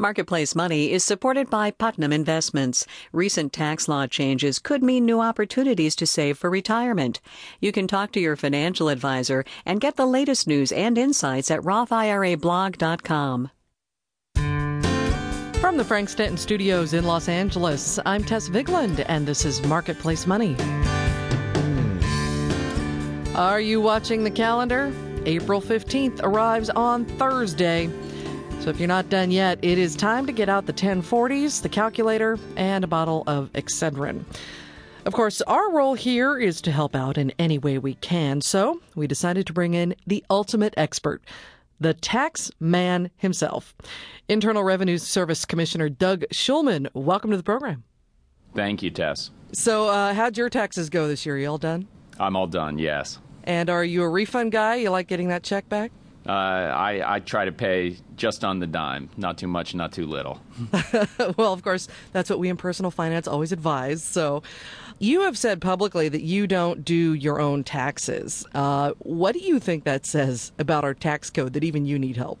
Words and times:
Marketplace 0.00 0.54
Money 0.54 0.92
is 0.92 1.02
supported 1.02 1.50
by 1.50 1.72
Putnam 1.72 2.12
Investments. 2.12 2.86
Recent 3.12 3.52
tax 3.52 3.88
law 3.88 4.06
changes 4.06 4.60
could 4.60 4.80
mean 4.80 5.04
new 5.04 5.20
opportunities 5.20 5.96
to 5.96 6.06
save 6.06 6.38
for 6.38 6.48
retirement. 6.48 7.20
You 7.60 7.72
can 7.72 7.88
talk 7.88 8.12
to 8.12 8.20
your 8.20 8.36
financial 8.36 8.90
advisor 8.90 9.44
and 9.66 9.80
get 9.80 9.96
the 9.96 10.06
latest 10.06 10.46
news 10.46 10.70
and 10.70 10.96
insights 10.96 11.50
at 11.50 11.58
RothIRAblog.com. 11.62 13.50
From 15.60 15.76
the 15.76 15.84
Frank 15.84 16.08
Stanton 16.08 16.36
Studios 16.36 16.94
in 16.94 17.04
Los 17.04 17.28
Angeles, 17.28 17.98
I'm 18.06 18.22
Tess 18.22 18.48
Vigeland, 18.48 19.04
and 19.08 19.26
this 19.26 19.44
is 19.44 19.66
Marketplace 19.66 20.28
Money. 20.28 20.54
Are 23.34 23.60
you 23.60 23.80
watching 23.80 24.22
the 24.22 24.30
calendar? 24.30 24.92
April 25.26 25.60
15th 25.60 26.20
arrives 26.22 26.70
on 26.70 27.04
Thursday. 27.04 27.90
So 28.60 28.70
if 28.70 28.78
you're 28.80 28.88
not 28.88 29.08
done 29.08 29.30
yet, 29.30 29.58
it 29.62 29.78
is 29.78 29.94
time 29.96 30.26
to 30.26 30.32
get 30.32 30.48
out 30.48 30.66
the 30.66 30.72
1040s, 30.72 31.62
the 31.62 31.68
calculator, 31.68 32.38
and 32.56 32.84
a 32.84 32.86
bottle 32.86 33.24
of 33.26 33.50
Excedrin. 33.54 34.24
Of 35.06 35.14
course, 35.14 35.40
our 35.42 35.72
role 35.72 35.94
here 35.94 36.36
is 36.38 36.60
to 36.62 36.72
help 36.72 36.94
out 36.94 37.16
in 37.16 37.32
any 37.38 37.56
way 37.56 37.78
we 37.78 37.94
can, 37.94 38.40
so 38.40 38.80
we 38.94 39.06
decided 39.06 39.46
to 39.46 39.52
bring 39.52 39.74
in 39.74 39.94
the 40.06 40.22
ultimate 40.28 40.74
expert, 40.76 41.22
the 41.80 41.94
tax 41.94 42.50
man 42.60 43.10
himself. 43.16 43.74
Internal 44.28 44.64
Revenue 44.64 44.98
Service 44.98 45.44
Commissioner 45.44 45.88
Doug 45.88 46.24
Shulman, 46.32 46.88
welcome 46.92 47.30
to 47.30 47.36
the 47.38 47.42
program. 47.42 47.84
Thank 48.54 48.82
you, 48.82 48.90
Tess. 48.90 49.30
So, 49.52 49.88
uh, 49.88 50.12
how'd 50.12 50.36
your 50.36 50.50
taxes 50.50 50.90
go 50.90 51.08
this 51.08 51.24
year? 51.24 51.38
You 51.38 51.48
all 51.48 51.58
done? 51.58 51.86
I'm 52.18 52.36
all 52.36 52.48
done, 52.48 52.78
yes. 52.78 53.18
And 53.44 53.70
are 53.70 53.84
you 53.84 54.02
a 54.02 54.08
refund 54.08 54.52
guy? 54.52 54.74
You 54.74 54.90
like 54.90 55.06
getting 55.06 55.28
that 55.28 55.42
check 55.42 55.68
back? 55.70 55.90
Uh, 56.28 56.32
I, 56.32 57.14
I 57.14 57.20
try 57.20 57.46
to 57.46 57.52
pay 57.52 57.96
just 58.16 58.44
on 58.44 58.58
the 58.58 58.66
dime, 58.66 59.08
not 59.16 59.38
too 59.38 59.48
much, 59.48 59.74
not 59.74 59.92
too 59.92 60.06
little. 60.06 60.40
well, 61.38 61.54
of 61.54 61.62
course, 61.62 61.88
that's 62.12 62.28
what 62.28 62.38
we 62.38 62.50
in 62.50 62.58
personal 62.58 62.90
finance 62.90 63.26
always 63.26 63.50
advise. 63.50 64.02
So, 64.02 64.42
you 64.98 65.22
have 65.22 65.38
said 65.38 65.60
publicly 65.60 66.08
that 66.08 66.22
you 66.22 66.46
don't 66.46 66.84
do 66.84 67.14
your 67.14 67.40
own 67.40 67.62
taxes. 67.62 68.44
Uh, 68.52 68.92
what 68.98 69.32
do 69.32 69.38
you 69.38 69.60
think 69.60 69.84
that 69.84 70.04
says 70.04 70.52
about 70.58 70.84
our 70.84 70.92
tax 70.92 71.30
code 71.30 71.52
that 71.52 71.62
even 71.62 71.86
you 71.86 71.98
need 71.98 72.16
help? 72.16 72.38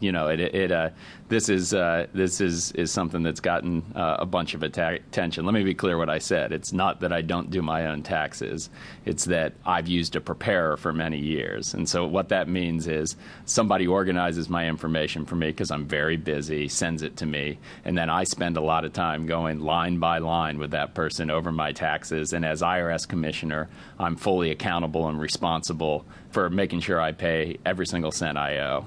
You 0.00 0.12
know, 0.12 0.28
it, 0.28 0.40
it 0.40 0.72
uh, 0.72 0.90
this 1.28 1.48
is 1.48 1.74
uh, 1.74 2.06
this 2.12 2.40
is 2.40 2.72
is 2.72 2.92
something 2.92 3.22
that's 3.22 3.40
gotten 3.40 3.84
uh, 3.94 4.16
a 4.20 4.26
bunch 4.26 4.54
of 4.54 4.62
atta- 4.62 5.00
attention. 5.08 5.44
Let 5.44 5.54
me 5.54 5.64
be 5.64 5.74
clear 5.74 5.98
what 5.98 6.08
I 6.08 6.18
said. 6.18 6.52
It's 6.52 6.72
not 6.72 7.00
that 7.00 7.12
I 7.12 7.22
don't 7.22 7.50
do 7.50 7.62
my 7.62 7.86
own 7.86 8.02
taxes. 8.02 8.70
It's 9.04 9.24
that 9.26 9.54
I've 9.64 9.88
used 9.88 10.14
a 10.16 10.20
preparer 10.20 10.76
for 10.76 10.92
many 10.92 11.18
years, 11.18 11.74
and 11.74 11.88
so 11.88 12.06
what 12.06 12.28
that 12.28 12.48
means 12.48 12.86
is 12.86 13.16
somebody 13.44 13.86
organizes 13.86 14.48
my 14.48 14.68
information 14.68 15.24
for 15.24 15.36
me 15.36 15.48
because 15.48 15.70
I'm 15.70 15.86
very 15.86 16.16
busy, 16.16 16.68
sends 16.68 17.02
it 17.02 17.16
to 17.18 17.26
me, 17.26 17.58
and 17.84 17.96
then 17.96 18.08
I 18.08 18.24
spend 18.24 18.56
a 18.56 18.62
lot 18.62 18.84
of 18.84 18.92
time 18.92 19.26
going 19.26 19.60
line 19.60 19.98
by 19.98 20.18
line 20.18 20.58
with 20.58 20.70
that 20.72 20.94
person 20.94 21.30
over 21.30 21.50
my 21.50 21.72
taxes. 21.72 22.32
And 22.32 22.44
as 22.44 22.62
IRS 22.62 23.06
commissioner, 23.08 23.68
I'm 23.98 24.16
fully 24.16 24.50
accountable 24.50 25.08
and 25.08 25.20
responsible 25.20 26.04
for 26.30 26.50
making 26.50 26.80
sure 26.80 27.00
I 27.00 27.12
pay 27.12 27.56
every 27.64 27.86
single 27.86 28.12
cent 28.12 28.36
I 28.36 28.58
owe. 28.58 28.84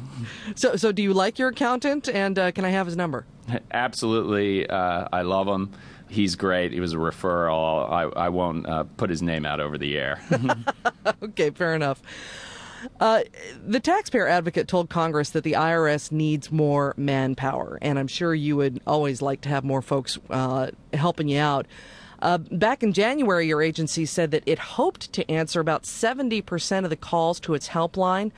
So, 0.56 0.69
so 0.76 0.92
do 0.92 1.02
you 1.02 1.14
like 1.14 1.40
your 1.40 1.50
accountant? 1.50 2.10
And 2.10 2.38
uh, 2.38 2.52
can 2.52 2.66
I 2.66 2.70
have 2.70 2.86
his 2.86 2.96
number? 2.96 3.26
Absolutely, 3.72 4.68
uh, 4.70 5.08
I 5.12 5.22
love 5.22 5.48
him. 5.48 5.72
He's 6.10 6.36
great. 6.36 6.72
He 6.72 6.80
was 6.80 6.94
a 6.94 6.98
referral. 6.98 7.90
I, 7.90 8.04
I 8.26 8.30
won't 8.30 8.68
uh, 8.68 8.84
put 8.98 9.10
his 9.10 9.22
name 9.22 9.46
out 9.46 9.60
over 9.60 9.78
the 9.78 9.98
air. 9.98 10.22
okay, 11.24 11.52
fair 11.52 11.76
enough. 11.76 12.02
Uh, 13.00 13.24
the 13.66 13.80
taxpayer 13.80 14.28
advocate 14.28 14.68
told 14.68 14.90
Congress 14.90 15.32
that 15.32 15.44
the 15.44 15.54
IRS 15.54 16.12
needs 16.12 16.52
more 16.52 16.94
manpower, 16.98 17.78
and 17.82 18.00
I'm 18.00 18.08
sure 18.08 18.34
you 18.34 18.56
would 18.56 18.82
always 18.88 19.22
like 19.22 19.42
to 19.42 19.50
have 19.50 19.64
more 19.64 19.82
folks 19.82 20.18
uh, 20.30 20.72
helping 20.94 21.28
you 21.28 21.40
out. 21.40 21.68
Uh, 22.22 22.38
back 22.38 22.84
in 22.84 22.94
January, 22.94 23.48
your 23.48 23.62
agency 23.62 24.06
said 24.06 24.32
that 24.32 24.44
it 24.46 24.60
hoped 24.60 25.12
to 25.14 25.30
answer 25.30 25.60
about 25.60 25.84
70% 25.84 26.84
of 26.84 26.90
the 26.90 26.96
calls 26.96 27.40
to 27.42 27.54
its 27.54 27.70
helpline. 27.70 28.32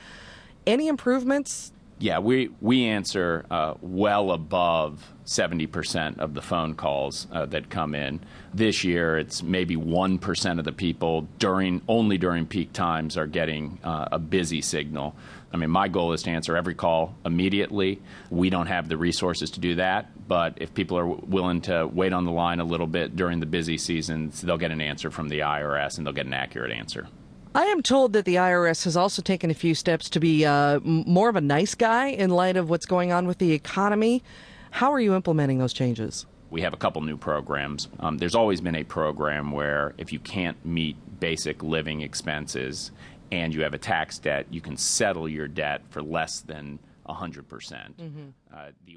Any 0.66 0.88
improvements? 0.88 1.72
Yeah, 2.02 2.18
we 2.18 2.50
we 2.60 2.86
answer 2.86 3.46
uh, 3.48 3.74
well 3.80 4.32
above 4.32 5.08
seventy 5.24 5.68
percent 5.68 6.18
of 6.18 6.34
the 6.34 6.42
phone 6.42 6.74
calls 6.74 7.28
uh, 7.30 7.46
that 7.46 7.70
come 7.70 7.94
in. 7.94 8.18
This 8.52 8.82
year, 8.82 9.18
it's 9.18 9.40
maybe 9.40 9.76
one 9.76 10.18
percent 10.18 10.58
of 10.58 10.64
the 10.64 10.72
people 10.72 11.28
during 11.38 11.80
only 11.86 12.18
during 12.18 12.44
peak 12.44 12.72
times 12.72 13.16
are 13.16 13.28
getting 13.28 13.78
uh, 13.84 14.08
a 14.10 14.18
busy 14.18 14.62
signal. 14.62 15.14
I 15.52 15.58
mean, 15.58 15.70
my 15.70 15.86
goal 15.86 16.12
is 16.12 16.24
to 16.24 16.30
answer 16.30 16.56
every 16.56 16.74
call 16.74 17.14
immediately. 17.24 18.02
We 18.30 18.50
don't 18.50 18.66
have 18.66 18.88
the 18.88 18.96
resources 18.96 19.52
to 19.52 19.60
do 19.60 19.76
that, 19.76 20.26
but 20.26 20.58
if 20.60 20.74
people 20.74 20.98
are 20.98 21.06
willing 21.06 21.60
to 21.62 21.86
wait 21.86 22.12
on 22.12 22.24
the 22.24 22.32
line 22.32 22.58
a 22.58 22.64
little 22.64 22.88
bit 22.88 23.14
during 23.14 23.38
the 23.38 23.46
busy 23.46 23.78
seasons, 23.78 24.40
they'll 24.40 24.58
get 24.58 24.72
an 24.72 24.80
answer 24.80 25.12
from 25.12 25.28
the 25.28 25.38
IRS 25.38 25.98
and 25.98 26.06
they'll 26.06 26.14
get 26.14 26.26
an 26.26 26.34
accurate 26.34 26.72
answer. 26.72 27.06
I 27.54 27.64
am 27.66 27.82
told 27.82 28.14
that 28.14 28.24
the 28.24 28.36
IRS 28.36 28.84
has 28.84 28.96
also 28.96 29.20
taken 29.20 29.50
a 29.50 29.54
few 29.54 29.74
steps 29.74 30.08
to 30.10 30.20
be 30.20 30.46
uh, 30.46 30.80
more 30.80 31.28
of 31.28 31.36
a 31.36 31.40
nice 31.40 31.74
guy 31.74 32.06
in 32.06 32.30
light 32.30 32.56
of 32.56 32.70
what's 32.70 32.86
going 32.86 33.12
on 33.12 33.26
with 33.26 33.38
the 33.38 33.52
economy. 33.52 34.22
How 34.70 34.90
are 34.90 35.00
you 35.00 35.14
implementing 35.14 35.58
those 35.58 35.74
changes? 35.74 36.24
We 36.50 36.62
have 36.62 36.72
a 36.72 36.78
couple 36.78 37.02
new 37.02 37.18
programs. 37.18 37.88
Um, 38.00 38.16
there's 38.16 38.34
always 38.34 38.62
been 38.62 38.74
a 38.74 38.84
program 38.84 39.52
where 39.52 39.92
if 39.98 40.14
you 40.14 40.18
can't 40.18 40.64
meet 40.64 40.96
basic 41.20 41.62
living 41.62 42.00
expenses 42.00 42.90
and 43.30 43.54
you 43.54 43.62
have 43.62 43.74
a 43.74 43.78
tax 43.78 44.18
debt, 44.18 44.46
you 44.50 44.62
can 44.62 44.78
settle 44.78 45.28
your 45.28 45.48
debt 45.48 45.82
for 45.90 46.02
less 46.02 46.40
than 46.40 46.78
100%. 47.06 47.48
percent 47.48 47.98
mm 47.98 48.12
hmm 48.12 48.28
uh, 48.54 48.70
the 48.86 48.96